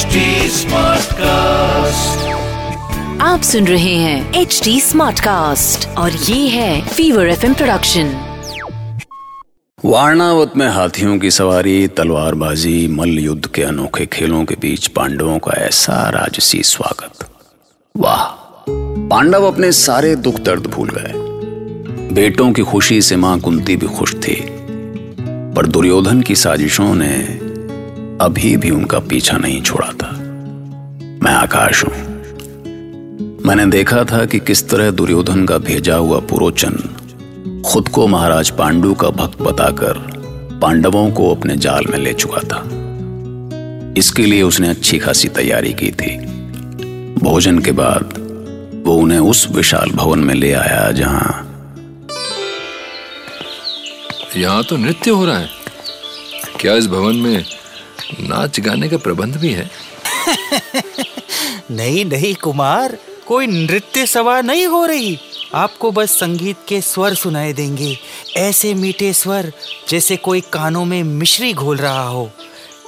[0.00, 1.20] HD Smartcast.
[3.20, 8.06] आप सुन रहे हैं एच डी स्मार्ट कास्ट और ये है फीवर एफ़ प्रोडक्शन
[9.84, 15.52] वारणावत में हाथियों की सवारी तलवारबाजी मल्ल युद्ध के अनोखे खेलों के बीच पांडवों का
[15.52, 17.28] ऐसा राजसी स्वागत।
[17.96, 18.24] वाह
[19.08, 21.12] पांडव अपने सारे दुख दर्द भूल गए।
[22.14, 24.56] बेटों की खुशी से माँ कुंती भी खुश थी।
[25.56, 27.39] पर दुर्योधन की साजिशों ने
[28.20, 30.10] अभी भी उनका पीछा नहीं छोड़ा था
[31.22, 31.92] मैं आकाश हूँ।
[33.46, 36.74] मैंने देखा था कि किस तरह दुर्योधन का भेजा हुआ पुरोचन
[37.66, 39.98] खुद को महाराज पांडु का भक्त बताकर
[40.62, 42.62] पांडवों को अपने जाल में ले चुका था।
[43.98, 46.16] इसके लिए उसने अच्छी खासी तैयारी की थी।
[47.20, 48.14] भोजन के बाद
[48.86, 51.46] वो उन्हें उस विशाल भवन में ले आया जहाँ
[54.36, 55.48] यहाँ तो नृत्य हो रहा है।
[56.60, 57.44] क्या इस भवन में
[58.18, 59.70] नाच गाने का प्रबंध भी है।
[61.70, 65.18] नहीं नहीं कुमार कोई नृत्य सभा नहीं हो रही।
[65.54, 67.98] आपको बस संगीत के स्वर सुनाई देंगे
[68.36, 69.52] ऐसे मीठे स्वर
[69.88, 72.30] जैसे कोई कानों में मिश्री घोल रहा हो।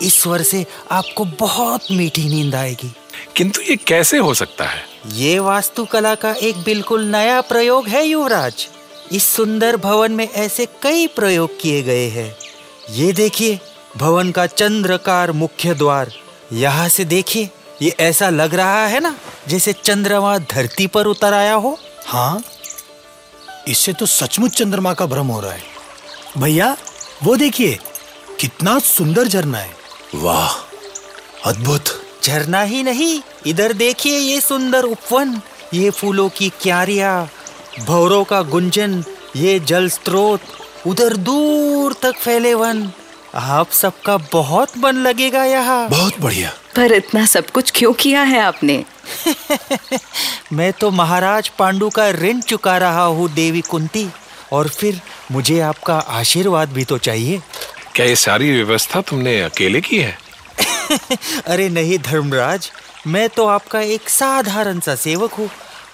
[0.03, 2.93] इस स्वर से आपको बहुत मीठी नींद आएगी।
[3.37, 4.83] किंतु ये कैसे हो सकता है?
[5.13, 8.69] ये वास्तुकला का एक बिल्कुल नया प्रयोग है युवराज।
[9.13, 12.37] इस सुंदर भवन में ऐसे कई प्रयोग किए गए हैं।
[12.91, 13.61] ये देखिए।
[13.97, 16.13] भवन का चंद्रकार मुख्य द्वार।
[16.53, 17.51] यहाँ से देखिए
[17.83, 19.15] ये ऐसा लग रहा है ना
[19.49, 21.77] जैसे चंद्रमा धरती पर उतर आया हो।
[22.07, 22.43] हाँ
[23.69, 25.63] इससे तो सचमुच चंद्रमा का भ्रम हो रहा है।
[26.39, 26.77] भैया
[27.23, 27.79] वो देखिए
[28.41, 29.71] कितना सुंदर झरना है।
[30.15, 30.55] वाह
[31.51, 35.41] अद्भुत। झरना ही नहीं इधर देखिए ये सुंदर उपवन
[35.75, 37.29] ये फूलों की क्यारिया
[37.87, 39.03] भौरों का गुंजन
[39.37, 40.41] ये जल स्रोत
[40.87, 42.91] उधर दूर तक फैले वन।
[43.35, 48.41] आप सबका बहुत मन लगेगा यहाँ। बहुत बढ़िया। पर इतना सब कुछ क्यों किया है
[48.41, 48.85] आपने?
[50.53, 54.09] मैं तो महाराज पांडु का ऋण चुका रहा हूँ देवी कुंती।
[54.53, 55.01] और फिर
[55.33, 57.43] मुझे आपका आशीर्वाद भी तो चाहिए।
[57.95, 60.19] क्या ये सारी व्यवस्था तुमने अकेले की है?
[61.47, 62.71] अरे नहीं धर्मराज।
[63.07, 65.51] मैं तो आपका एक साधारण सा सेवक हूँ।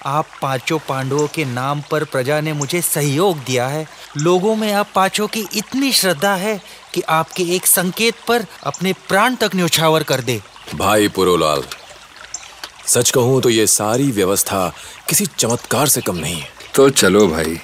[0.07, 3.87] आप पाँचों पांडवों के नाम पर प्रजा ने मुझे सहयोग दिया है।
[4.17, 6.61] लोगों में आप पाँचों की इतनी श्रद्धा है
[6.95, 10.41] कि आपके एक संकेत पर अपने प्राण तक न्यौछावर कर दे।
[10.75, 11.65] भाई पुरोलाल
[12.87, 14.69] सच कहूँ तो ये सारी व्यवस्था
[15.09, 17.59] किसी चमत्कार से कम नहीं है। तो चलो भाई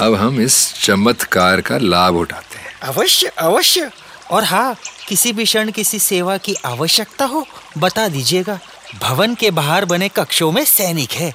[0.00, 3.90] अब हम इस चमत्कार का लाभ उठाते हैं। अवश्य अवश्य।
[4.30, 4.76] और हाँ
[5.08, 7.44] किसी भी क्षण किसी सेवा की आवश्यकता हो
[7.78, 8.58] बता दीजिएगा।
[9.00, 11.34] भवन के बाहर बने कक्षों में सैनिक है।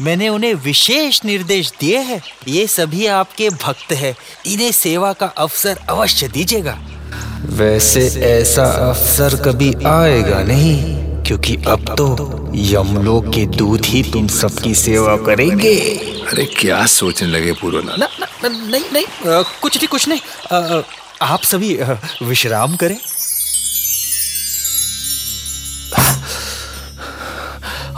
[0.00, 5.78] मैंने उन्हें विशेष निर्देश दिए हैं। ये सभी आपके भक्त हैं। इन्हें सेवा का अवसर
[5.88, 6.78] अवश्य दीजिएगा।
[7.44, 14.74] वैसे ऐसा अवसर कभी आएगा नहीं क्योंकि अब तो यमलोक के दूत ही तुम सबकी
[14.74, 15.76] सेवा करेंगे।
[16.32, 20.20] अरे क्या सोचने लगे पुरोलाल ना, ना, ना, नहीं नहीं अ, कुछ नहीं कुछ नहीं।
[20.52, 20.82] अ,
[21.22, 21.78] आप सभी
[22.22, 22.96] विश्राम करें।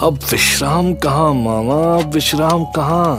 [0.03, 2.03] अब विश्राम कहाँ, मामा?
[2.03, 3.17] अब विश्राम कहाँ?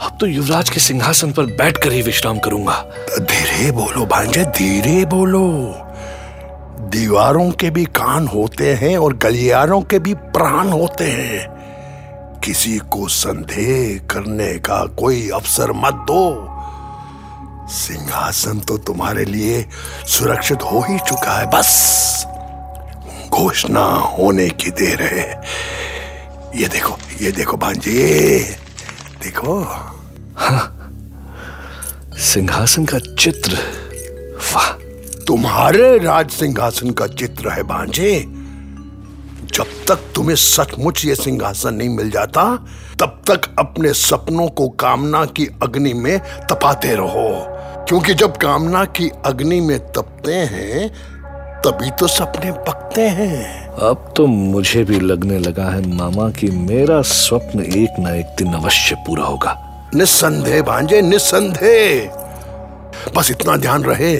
[0.00, 2.84] अब तो युवराज के सिंहासन पर बैठकर ही विश्राम करूँगा।
[3.20, 5.48] धीरे बोलो भांजे, धीरे बोलो।
[6.80, 11.48] दीवारों के भी कान होते हैं और गलियारों के भी प्राण होते हैं।
[12.44, 16.48] किसी को संदेह करने का कोई अवसर मत दो।
[17.68, 19.68] सिंहासन तो तुम्हारे लिए
[20.06, 22.31] सुरक्षित हो ही चुका है, बस।
[23.42, 25.42] घोषणा होने की देर है।
[26.54, 28.38] ये देखो ये देखो भांजे।
[29.22, 29.66] देखो।
[32.18, 33.50] सिंहासन का चित्र।
[34.54, 34.68] वाह।
[35.24, 38.20] तुम्हारे राज सिंहासन का चित्र है भांजे।
[39.54, 42.66] जब तक तुम्हें सचमुच ये सिंहासन नहीं मिल जाता,
[43.00, 47.46] तब तक अपने सपनों को कामना की अग्नि में तपाते रहो।
[47.88, 51.11] क्योंकि जब कामना की अग्नि में तपते हैं
[51.66, 57.02] तभी तो सपने पकते हैं। अब तो मुझे भी लगने लगा है मामा कि मेरा
[57.02, 59.54] स्वप्न एक न एक दिन अवश्य पूरा होगा।
[59.94, 62.10] निस्संदेह भांजे निस्संदेह।
[63.16, 64.16] बस इतना ध्यान रहे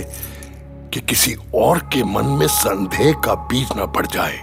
[0.93, 4.39] कि किसी और के मन में संदेह का बीज न पड़ जाए।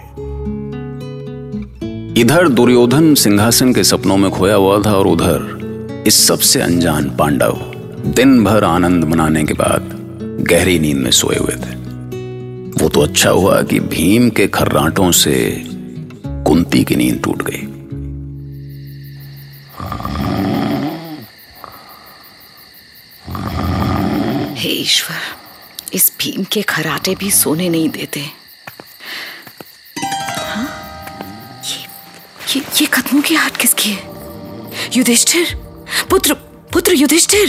[2.20, 7.58] इधर दुर्योधन सिंहासन के सपनों में खोया हुआ था और उधर इस सबसे अनजान पांडव
[8.06, 9.96] दिन भर आनंद मनाने के बाद
[10.50, 11.79] गहरी नींद में सोए हुए थे।
[13.00, 15.34] तो अच्छा हुआ कि भीम के खर्राटों से
[16.46, 17.62] कुंती की नींद टूट गई।
[24.60, 25.16] हे ईश्वर
[25.94, 28.20] इस भीम के खराटे भी सोने नहीं देते।
[32.50, 34.02] ये ये कदमों की हाट किसकी है?
[34.96, 35.54] युधिष्ठिर?
[36.10, 36.34] पुत्र
[36.72, 37.48] पुत्र युधिष्ठिर?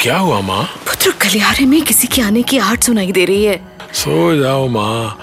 [0.00, 0.64] क्या हुआ माँ?
[0.86, 5.18] पुत्र गलियारे में किसी के आने की आहट सुनाई दे रही है। सो जाओ माँ।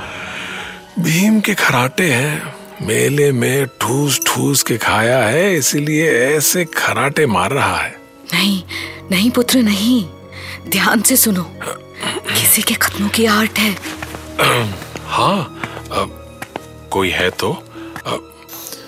[1.00, 7.52] भीम के खराटे हैं। मेले में ठूस ठूस के खाया है इसीलिए ऐसे खराटे मार
[7.52, 8.00] रहा है।
[8.34, 8.64] नहीं
[9.12, 10.06] नहीं पुत्र नहीं।
[10.70, 11.52] ध्यान से सुनो।
[12.06, 13.76] किसी के खत्मों की आर्ट है।
[15.06, 16.40] हाँ अब
[16.92, 17.52] कोई है तो?
[18.06, 18.36] अब,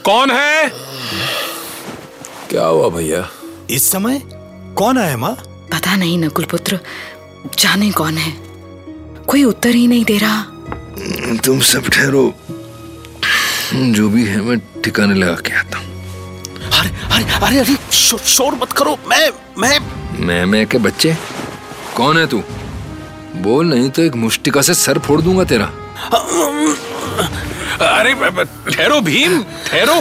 [0.06, 0.70] कौन है?
[2.50, 3.30] क्या हुआ भैया?
[3.70, 4.22] इस समय
[4.78, 5.34] कौन आया माँ?
[5.74, 6.80] पता नहीं नकुल पुत्र।
[7.60, 8.47] जाने कौन है।
[9.28, 12.34] कोई उत्तर ही नहीं दे रहा। तुम सब ठहरो।
[13.74, 15.86] जो भी है मैं ठिकाने लगा के आता हूँ।
[16.80, 19.80] अरे अरे अरे अरे शो, शोर मत करो। मैं मैं
[20.26, 21.16] मैं मैं के बच्चे?
[21.96, 22.42] कौन है तू?
[23.42, 25.66] बोल नहीं तो एक मुष्टिका से सर फोड़ दूँगा तेरा।
[27.88, 28.14] अरे
[28.72, 29.96] ठहरो भीम ठहरो।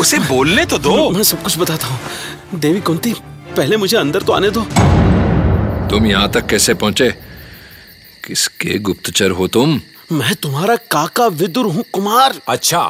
[0.00, 1.98] उसे बोलने तो दो। मैं सब कुछ बताता हूँ।
[2.60, 3.12] देवी कुंती
[3.56, 4.66] पहले मुझे अंदर तो आने दो।
[5.90, 7.08] तुम यहाँ तक कैसे पहुँचे?
[8.24, 9.80] किसके गुप्तचर हो तुम?
[10.12, 12.82] मैं तुम्हारा काका विदुर हूँ कुमार। अच्छा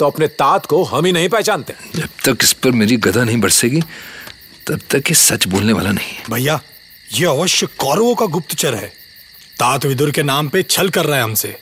[0.00, 3.40] तो अपने तात को हम ही नहीं पहचानते। जब तक इस पर मेरी गदा नहीं
[3.40, 3.80] बरसेगी
[4.66, 6.60] तब तक ये सच बोलने वाला नहीं है। भैया
[7.08, 8.92] ये अवश्य कौरवों का गुप्तचर है।
[9.60, 11.56] तात विदुर के नाम पे छल कर रहा है हमसे।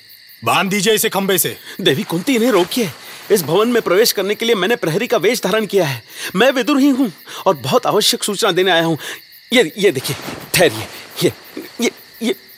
[0.44, 2.90] बाँध दीजिए इसे खंबे से। देवी कुंती इन्हें रोकिए।
[3.30, 6.02] इस भवन में प्रवेश करने के लिए मैंने प्रहरी का वेश धारण किया है।
[6.36, 7.10] मैं विदुर ही हूँ
[7.46, 8.98] और बहुत आवश्यक सूचना देने आया हूँ।
[9.52, 10.16] ये ये देखिए
[10.54, 10.86] ठहरिए।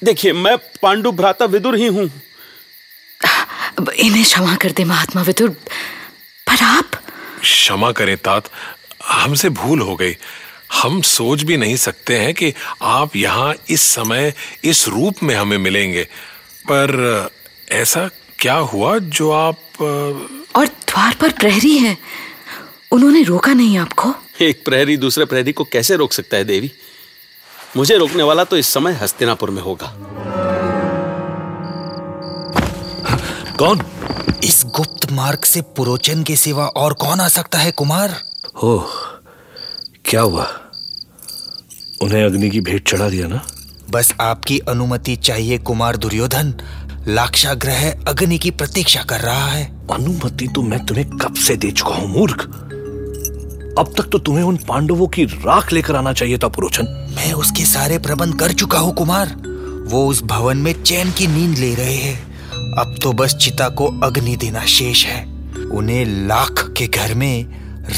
[0.04, 2.10] देखिए मैं पांडु भ्राता विदुर ही हूँ।
[3.94, 5.48] इन्हें क्षमा कर दे महात्मा विदुर।
[6.46, 6.90] पर आप?
[7.40, 8.50] क्षमा करें तात।
[9.04, 10.16] हमसे भूल हो गई।
[10.72, 14.34] हम सोच भी नहीं सकते हैं कि आप यहाँ इस समय
[14.64, 16.04] इस रूप में हमें मिलेंगे।
[16.70, 17.30] पर
[17.72, 19.58] ऐसा क्या हुआ जो आप
[20.56, 21.98] और द्वार पर प्रहरी हैं।
[22.92, 24.14] उन्होंने रोका नहीं आपको?
[24.40, 26.72] एक प्रहरी दूसरे प्रहरी को कैसे रोक सकता है देवी?
[27.76, 29.93] मुझे रोकने वाला तो इस समय हस्तिनापुर में होगा।
[33.59, 33.81] कौन?
[34.44, 38.15] इस गुप्त मार्ग से पुरोचन के सिवा और कौन आ सकता है कुमार?
[38.65, 38.87] ओह
[40.05, 40.47] क्या हुआ?
[42.03, 43.43] उन्हें अग्नि की भेंट चढ़ा दिया ना?
[43.91, 46.55] बस आपकी अनुमति चाहिए कुमार दुर्योधन।
[47.09, 51.94] लाक्षाग्रह अग्नि की प्रतीक्षा कर रहा है। अनुमति तो मैं तुम्हें कब से दे चुका
[51.94, 52.44] हूँ मूर्ख?
[53.79, 57.65] अब तक तो तुम्हें उन पांडवों की राख लेकर आना चाहिए था पुरोचन। मैं उसके
[57.65, 59.29] सारे प्रबंध कर चुका हूँ कुमार।
[59.91, 63.87] वो उस भवन में चैन की नींद ले रहे हैं। अब तो बस चिता को
[64.03, 65.25] अग्नि देना शेष है।
[65.69, 67.44] उन्हें लाख के घर में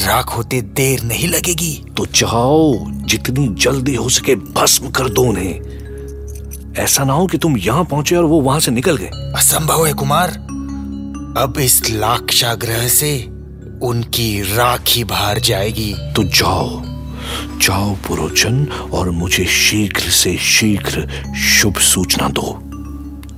[0.07, 6.73] राख होते देर नहीं लगेगी। तो चाहो जितनी जल्दी हो सके भस्म कर दो उन्हें।
[6.83, 9.93] ऐसा ना हो कि तुम यहाँ पहुँचे और वो वहाँ से निकल गए। असंभव है
[9.93, 10.29] कुमार।
[11.37, 13.25] अब इस लाक्षाग्रह से
[13.81, 16.90] उनकी राख ही बाहर जाएगी। तो जाओ।
[17.61, 22.61] जाओ पुरोचन और मुझे शीघ्र से शीघ्र शुभ सूचना दो।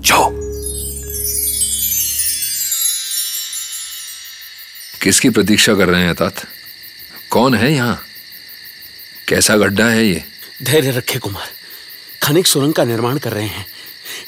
[0.01, 0.29] जाओ।
[5.01, 6.35] किसकी प्रतीक्षा कर रहे हैं तात?
[7.29, 8.03] कौन है यहाँ?
[9.27, 10.23] कैसा गड्ढा है ये?
[10.63, 11.49] धैर्य रखे कुमार
[12.23, 13.65] खनिक सुरंग का निर्माण कर रहे हैं।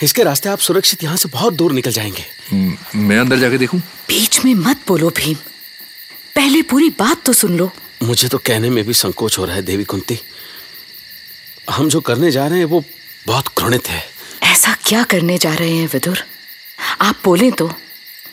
[0.01, 3.79] इसके रास्ते आप सुरक्षित यहाँ से बहुत दूर निकल जाएँगे। म- मैं अंदर जाके देखूँ?
[3.79, 5.35] बीच में मत बोलो भीम।
[6.35, 7.71] पहले पूरी बात तो सुन लो।
[8.03, 10.19] मुझे तो कहने में भी संकोच हो रहा है देवी कुंती।
[11.69, 12.83] हम जो करने जा रहे हैं वो
[13.27, 14.03] बहुत घृणित है।
[14.43, 16.17] ऐसा क्या करने जा रहे हैं विदुर?
[17.01, 17.71] आप बोले तो।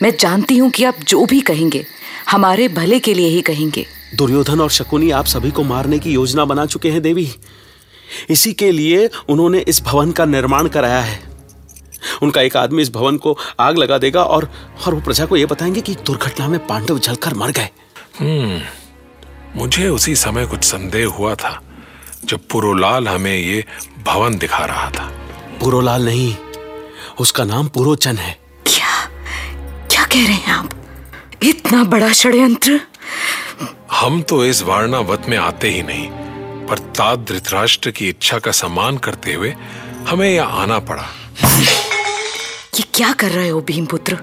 [0.03, 1.87] मैं जानती हूँ कि आप जो भी कहेंगे
[2.31, 6.45] हमारे भले के लिए ही कहेंगे। दुर्योधन और शकुनी आप सभी को मारने की योजना
[6.45, 7.31] बना चुके हैं देवी।
[8.31, 11.21] इसी के लिए उन्होंने इस भवन का निर्माण कराया है।
[12.23, 14.51] उनका एक आदमी इस भवन को आग लगा देगा और
[14.87, 17.69] और वो प्रजा को यह बताएँगे कि दुर्घटना में पांडव जलकर मर गए।
[19.57, 21.61] मुझे उसी समय कुछ संदेह हुआ था
[22.25, 23.65] जब पुरोलाल हमें ये
[24.07, 25.11] भवन दिखा रहा था।
[25.61, 26.37] पुरोलाल नहीं
[27.21, 29.07] उसका नाम पुरोचन है। क्या?
[29.87, 30.71] क्या कह रहे हैं आप?
[31.43, 32.81] इतना बड़ा षड्यंत्र?
[33.93, 36.09] हम तो इस वारणावत में आते ही नहीं
[36.67, 39.55] पर तात धृतराष्ट्र की इच्छा का सम्मान करते हुए
[40.09, 41.05] हमें यह आना पड़ा।
[42.75, 44.15] ये क्या कर रहे हो भीमपुत्र?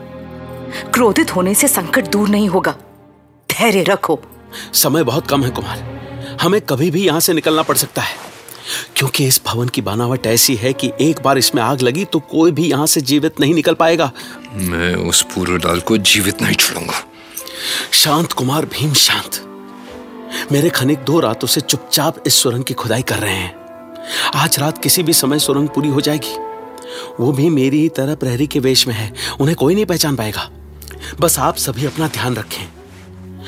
[0.94, 2.72] क्रोधित होने से संकट दूर नहीं होगा।
[3.52, 4.20] धैर्य रखो।
[4.74, 8.18] समय बहुत कम है कुमार। हमें कभी भी यहाँ से निकलना पड़ सकता है।
[8.96, 12.52] क्योंकि इस भवन की बनावट ऐसी है कि एक बार इसमें आग लगी तो कोई
[12.52, 14.12] भी यहाँ से जीवित नहीं निकल पाएगा।
[14.54, 17.04] मैं उस पूर्वलाल को जीवित नहीं छोड़ूँगा।
[17.92, 19.46] शांत कुमार भीम शांत।
[20.52, 23.56] मेरे खनिक दो रातों से चुपचाप इस सुरंग की खुदाई कर रहे हैं।
[24.36, 26.38] आज रात किसी भी समय सुरंग पूरी हो जाएगी।
[27.20, 30.50] वो भी मेरी ही तरह प्रहरी के वेश में है। उन्हें कोई नहीं पहचान पाएगा।
[31.22, 32.68] बस आप सभी अपना ध्यान रखें।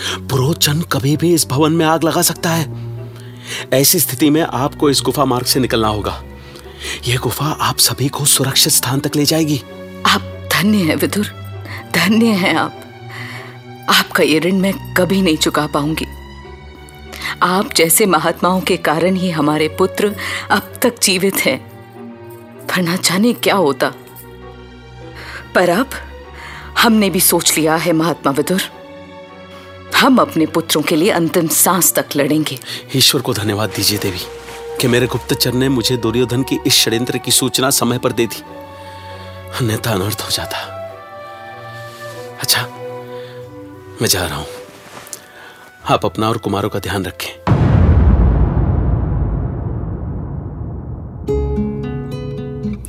[0.03, 2.91] पुरोचन कभी भी इस भवन में आग लगा सकता है।
[3.73, 6.23] ऐसी स्थिति में आपको इस गुफा मार्ग से निकलना होगा।
[7.07, 9.63] यह गुफा आप सभी को सुरक्षित स्थान तक ले जाएगी।
[10.05, 11.25] आप धन्य हैं, विदुर।
[11.95, 12.81] धन्य हैं आप।
[13.89, 16.05] आपका ये ऋण मैं कभी नहीं चुका पाऊँगी।
[17.43, 20.15] आप जैसे महात्माओं के कारण ही हमारे पुत्र
[20.51, 21.71] अब तक जीवित हैं।
[22.65, 23.93] वरना जाने क्या होता।
[25.55, 25.89] पर अब
[26.79, 28.80] हमने भी सोच लिया है, महात्मा विदुर।
[30.01, 32.57] हम अपने पुत्रों के लिए अंतिम सांस तक लड़ेंगे।
[32.95, 34.19] ईश्वर को धन्यवाद दीजिए देवी
[34.81, 38.41] कि मेरे गुप्तचर ने मुझे दुर्योधन की इस षड्यंत्र की सूचना समय पर दे दी।
[39.59, 40.57] अन्यथा अनर्थ हो जाता।
[42.41, 42.61] अच्छा
[44.01, 44.47] मैं जा रहा हूँ।
[45.89, 47.29] आप अपना और कुमारों का ध्यान रखें।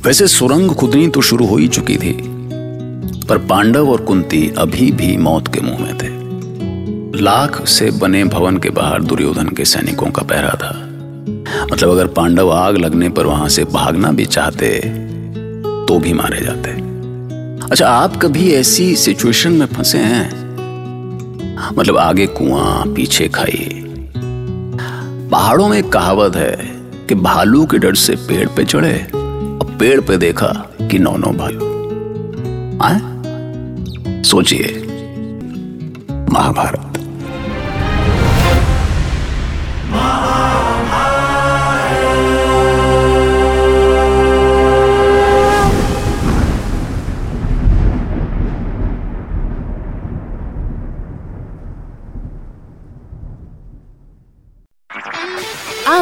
[0.03, 2.13] वैसे सुरंग खुदनी तो शुरू हो ही चुकी थी
[3.27, 6.22] पर पांडव और कुंती अभी भी मौत के मुँह में थे।
[7.15, 10.71] लाख से बने भवन के बाहर दुर्योधन के सैनिकों का पहरा था।
[11.71, 14.79] मतलब अगर पांडव आग लगने पर वहाँ से भागना भी चाहते
[15.87, 16.69] तो भी मारे जाते।
[17.65, 20.31] अच्छा आप कभी ऐसी सिचुएशन में फंसे हैं?
[21.77, 23.83] मतलब आगे कुआँ, पीछे खाई।
[25.31, 26.55] पहाड़ों में कहावत है
[27.07, 31.69] कि भालू के डर से पेड़ पे चढ़े और पेड़ पे देखा कि नौ भालू।
[32.83, 32.99] आए?
[34.23, 34.79] सोचिए,
[36.31, 36.92] महाभारत।